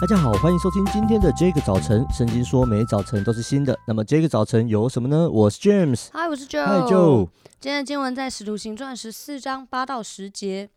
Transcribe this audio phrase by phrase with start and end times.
[0.00, 2.06] 大家好，欢迎收听今天的这个早晨。
[2.10, 5.28] 圣经说每早晨都是新的，那么这个早晨有什么呢？
[5.28, 7.28] 我是 James，嗨，我是 Joe，嗨 Joe。
[7.60, 10.70] 今天的经文在《使徒行传》十四章八到十节。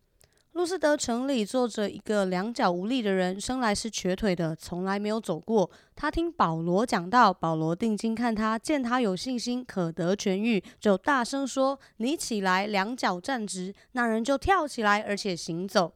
[0.52, 5.72] 路斯德城里坐着一个两脚无力的人，生来是瘸腿的，从来没有走过。
[5.96, 15.94] 他听保罗讲道，保罗定睛看他，见他有信心，可得痊愈，就大声说：“你起来，两脚站直。”那人就跳起来，而且行走。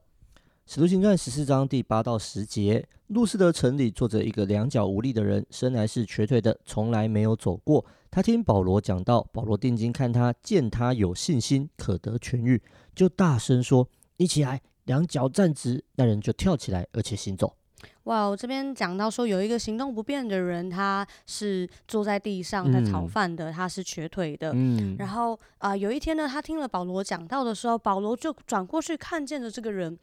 [0.69, 7.85] 使徒行传十四章第八到十节，路斯德城里坐着一个两脚无力的人，生来是瘸腿的，从来没有走过。
[8.11, 12.61] 他听保罗讲道，保罗定睛看他，见他有信心，可得痊愈，
[12.93, 17.55] 就大声说：“你起来，两脚站直。”那人就跳起来，而且行走。
[18.03, 24.51] 哇，我这边讲到说有一个行动不便的人，他是坐在地上在讨饭的，嗯、他是瘸腿的。
[24.53, 29.97] 嗯，然后啊、呃，有一天呢，他听了保罗讲到的时候，保罗就转过去看见了这个人。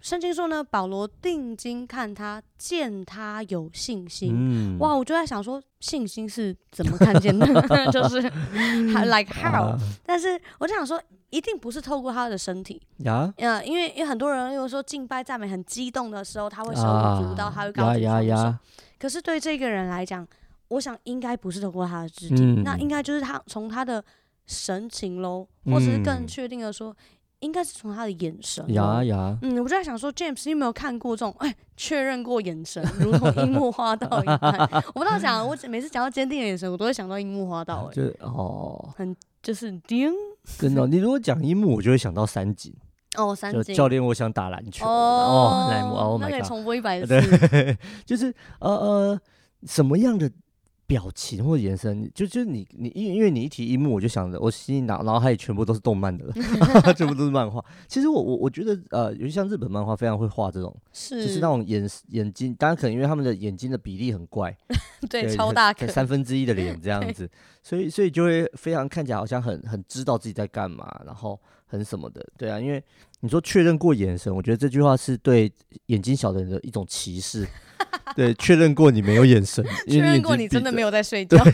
[0.00, 4.32] 圣经说呢，保罗定睛看他，见他有信心。
[4.34, 7.46] 嗯、哇，我就在想说，信心是怎么看见的？
[7.90, 8.20] 就是
[9.06, 11.00] like how？、啊、但是我就想说。
[11.30, 18.54] 一定不是透过他的身体呀，嗯，因为因为很多人有时候敬拜赞美很激动的时候，他会手舞足蹈，他会高举双手。
[18.96, 20.26] 可是对这个人来讲，
[20.68, 24.02] 我想应该不是透过他的肢体，嗯、那应该就是他从他的
[24.46, 26.96] 神情喽，或者是更确定的说，
[27.40, 28.64] 应该是从他的眼神。
[28.72, 34.58] 呀呀，嗯，我就在想说，James，你有没有看过这种哎确认过眼神，如同樱木花道一般？
[34.94, 37.90] 我不知道讲，我每次讲到坚定的眼神，我都会想到樱木花道。
[37.90, 40.12] 哎，就哦，很就是叮。
[40.58, 42.72] 真的，你如果讲樱木，我就会想到三井
[43.16, 47.06] 哦，三井教练，我想打篮球哦，那哦，那可以重播一百次。
[47.06, 47.76] 对，
[48.06, 49.20] 就是呃呃，
[49.66, 50.30] 什么样的
[50.86, 56.32] 表情或眼神，就就你你因为因为你一提一幕，我就想着我心里脑脑海里全部都是动漫的了，
[56.94, 57.64] 全部都是漫画。
[57.88, 64.56] 其实我我我觉得呃，尤其像日本漫画，非常会画这种，是就是那种眼眼睛，当然可能因为他们的眼睛的比例很怪，
[65.10, 67.28] 对，对超大可，三分之一的脸这样子。
[67.62, 71.36] 所以，所以就会非常看起来好像很很知道自己在干嘛，然后
[71.66, 72.60] 很什么的，对啊。
[72.60, 72.80] 因为
[73.20, 75.52] 你说确认过眼神，我觉得这句话是对
[75.86, 77.44] 眼睛小的人的一种歧视。
[78.26, 81.36] 对，确认过你没有眼神， 确认过你真的没有在睡觉。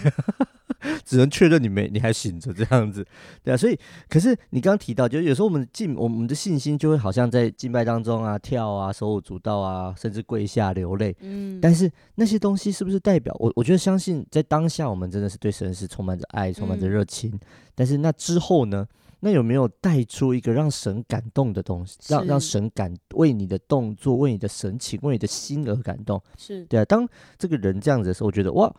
[1.05, 3.07] 只能确认你没，你还醒着这样子，
[3.45, 3.79] 对啊，所以，
[4.09, 11.15] 可是你刚刚提到，就是有时候我们敬，我们的信心就会好像在敬拜当中啊，跳啊，手舞足蹈啊，甚至跪下流泪。
[11.21, 13.53] 嗯，但是那些东西是不是代表我？
[13.55, 17.31] 我觉得相信在当下，我们真的是对神是充满着爱，充满着热情。
[17.31, 17.41] 嗯、
[17.77, 18.85] 但是那之后呢？
[19.25, 21.97] 那有没有带出一个让神感动的东西？
[22.09, 26.23] 让让神感为你的动作、为你的神情、为你的心而感动？
[26.37, 26.85] 是对啊。
[26.85, 28.75] 当这个人这样子的时候，我觉得哇。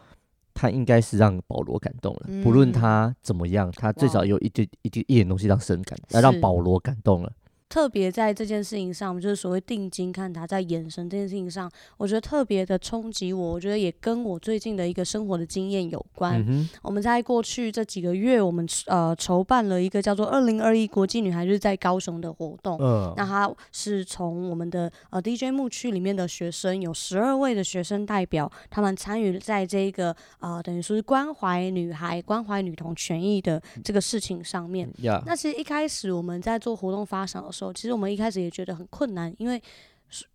[0.56, 7.34] 他应该是让保罗感动了，嗯、不论他怎么样，他最少有一点一点一点东西让神感，是让保罗感动了。
[7.74, 11.68] 特别在这件事情上，就是所谓定睛看他，在眼神这件事情上，
[11.98, 13.54] 我觉得特别的冲击我。
[13.54, 16.40] 我觉得也跟我最近的一个生活的经验有关。
[16.48, 22.78] 嗯、我们在过去这几个月，我们呃筹办了一个叫做“二零二一国际女孩日”在高雄的活动。
[22.80, 34.88] 嗯，那它是从我们的呃 DJ 牧区里面的学生，有十二位的学生代表，他们参与在这个呃等于说是关怀女孩、关怀女童权益的这个事情上面。
[35.26, 39.62] 那其实一开始我们在做活动发想的时候，其实我们一开始也觉得很困难，因为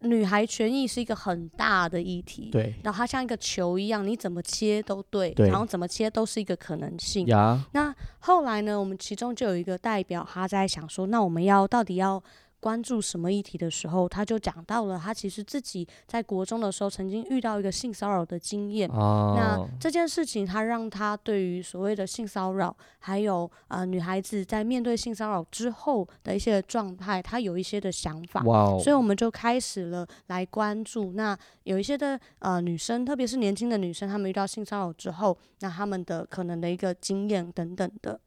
[0.01, 7.27] 女孩权益是一个很大的议题，对，然后它像一个球一样，你怎么切都对，对，然后怎么切都是一个可能性。
[7.27, 12.23] 呀那后来呢，我们其中就有一个代表，他在想说，那我们要到底要。
[12.61, 18.89] 关注什么议题的时候，他就讲到了他其实自己在国中的时候曾经遇到一个性骚扰的经验。
[18.91, 28.43] 哦、那这件事情，他让他对于所谓的性骚扰，还有呃女孩子在面对性骚扰之后的一些状态，他有一些的想法。
[28.79, 31.13] 所以我们就开始了来关注。
[31.13, 38.21] 那有一些的呃女生，特别是年轻的女生，她们遇到性骚扰之后，那她们的可能的一个经验等等的。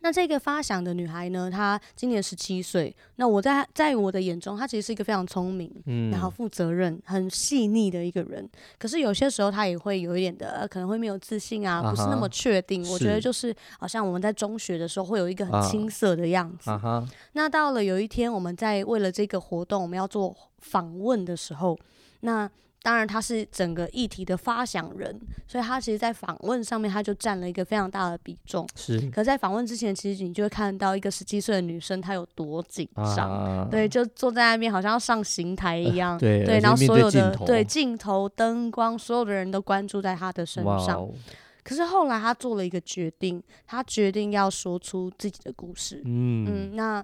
[0.00, 2.94] 那这个发想的女孩呢，她今年十七岁。
[3.16, 8.48] 那我在在我的眼中，她其实是一个非常聪明，嗯，然后负责任、很细腻的一个人。
[8.78, 12.84] 可是有些时候，她也会有一点的，可能会没有自信啊，不是那么确定。
[12.84, 16.70] 啊、我觉得就是好像我们在中学的时候，会有一个很青涩的样子。
[16.70, 21.78] 啊啊、那到了有一天，我们在为了这个活动，我们要做访问的时候，
[22.20, 22.50] 那。
[22.84, 28.68] 当然，他是整个议题的发想人，所以他其实，在访问上面，他就占了一个非常大的比重。
[28.76, 29.00] 是。
[29.10, 32.86] 可在访问之前，其实你就会看到一个十七岁的女生，她有多紧
[33.16, 33.30] 张。
[33.30, 36.12] 啊、对，就坐在那边，好像要上刑台一样。
[36.12, 36.44] 呃、对。
[36.44, 40.98] 对，然后所有的对镜头、灯光，所有的人都关注在她的身上。
[40.98, 41.10] 哦、
[41.62, 46.02] 可是后来，他做了一个决定，他决定要说出自己的故事。
[46.04, 46.44] 嗯。
[46.46, 47.02] 嗯，那。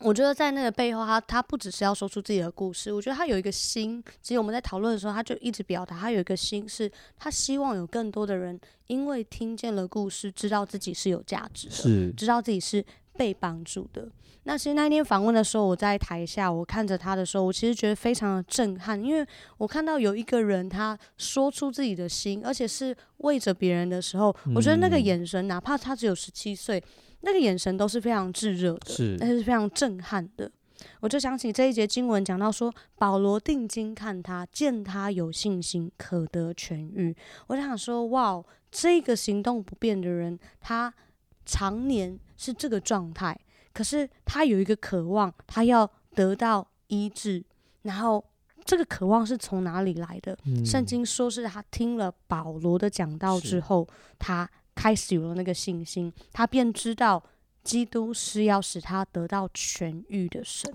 [0.00, 4.02] 我觉得在那个背后，他他不只是要说出自己的故事，我觉得他有一个心。
[4.20, 8.58] 其实我们在讨论的时候，他就一直表达，他有一个心，是他希望有更多的人
[8.88, 12.84] 因为听见了故事，知道自己是有价值的，是知道自己是
[13.16, 14.08] 被帮助的。
[14.46, 19.26] 那其实那一天访问的时候，我在台下，我看着他的时候，我其实觉得非常的震撼，因为
[19.56, 26.82] 我看到有一个人他说出自己的心，而且是为着别人的时候，我觉得那个眼神，哪怕他只有十七岁。
[27.24, 30.50] 那个眼神都是非常炙热的，是，那是非常震撼的。
[31.00, 37.16] 我就想起这一节经文讲到说，保罗定睛看他，见他有信心，可得痊愈。
[37.46, 40.92] 我就想说，哇，这个行动不便的人，他
[41.46, 43.38] 常年是这个状态，
[43.72, 47.42] 可是他有一个渴望，他要得到医治。
[47.82, 48.22] 然后
[48.64, 50.36] 这个渴望是从哪里来的？
[50.44, 53.88] 嗯、圣经说是他听了保罗的讲道之后，
[54.18, 54.50] 他。
[54.74, 57.22] 开始有了那个信心，他便知道
[57.62, 60.70] 基督是要使他得到痊愈的神。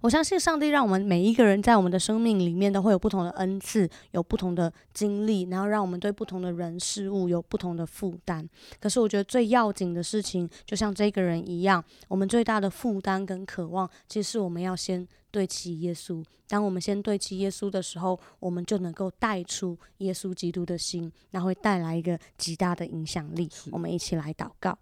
[0.00, 8.48] 我相信上帝让我们每一个人在我们的生命里面都会有不同的恩赐，有不同的经历，然后让我们对不同的人事物有不同的负担。
[8.80, 15.06] 可是我觉得最要紧的事情，就像这个人一样，我们最大的负担跟渴望，其实是我们要先。
[15.32, 23.48] 对齐耶稣，当我们先对齐耶稣的时候，我们就能够带出耶稣基督的心，那会带来一个极大的影响力。
[23.70, 24.78] 我们一起来祷告，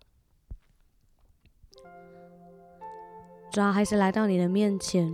[3.51, 5.13] 主要还是来到你的面前，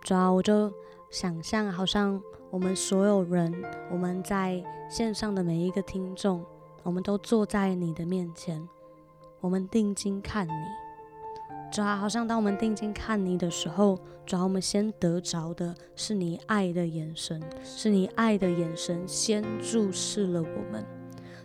[0.00, 0.72] 主要我就
[1.10, 2.20] 想象，好像
[2.50, 3.54] 我们所有人，
[3.88, 4.60] 我们在
[4.90, 6.44] 线上的每一个听众，
[6.82, 8.68] 我们都坐在你的面前，
[9.40, 10.52] 我们定睛看你。
[11.70, 20.84] 主要好像当我们定睛看你的时候，主要我们先得着的是你爱的眼神，是你爱的眼神先注视了我们。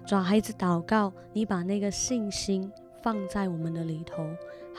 [0.07, 2.71] 主要孩子祷告，你把那个信心
[3.03, 4.25] 放在我们的里头。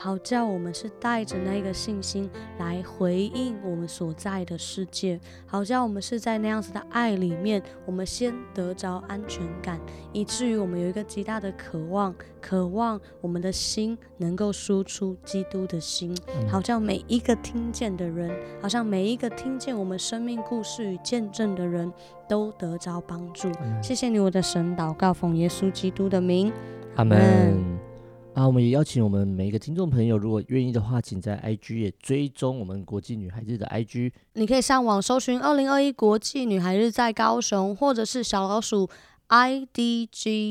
[0.01, 9.77] 好叫我们是带着那个信心来回应我们所在的世界，好叫我们是在那样子的爱里面，我们先得着安全感，
[10.13, 16.15] 以至于我们有一个极大的渴望，渴望我们的心能够输出基督的心，
[16.49, 18.31] 好叫每一个听见的人，
[18.61, 21.91] 好像每一个听见我们生命故事与见证的人
[22.25, 23.51] 都得着帮助。
[23.83, 26.53] 谢谢你，我的神，祷告奉耶稣基督的名，
[26.95, 27.88] 阿门。
[28.35, 34.13] 啊，我们也邀请我们每一个听众朋友，如果愿意的话，请在 IG 也追踪我们国际女孩日的 IG。
[34.33, 38.89] 你可以上网搜寻“二零二一国际女孩日在高雄”，或者是小老鼠
[39.27, 40.45] IDGCKH。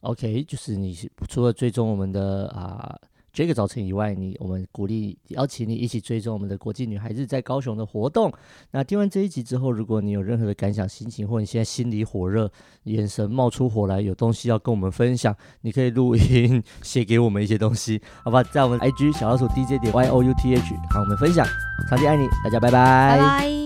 [0.00, 0.94] OK，就是你
[1.28, 2.98] 除了追踪我们的啊。
[3.32, 8.32] 这个早晨以外，你我们鼓励邀请你一起追踪我们的国际女孩日在高雄的活动。
[8.70, 12.50] 那听完这一集之后，如果你有任何的感想、心情，或你现在心里火热、
[12.84, 18.42] 眼神冒出火来，有东西要跟我们分享，你可以录音写给我们一些东西，好吧？
[18.44, 21.44] 在我们 IG 小老鼠 DJ 点 Y O U T H，好，我们分享。
[21.88, 22.60] 超级爱你，大家。
[22.60, 23.59] 拜拜。